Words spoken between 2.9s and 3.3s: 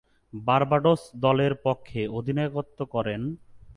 করেন।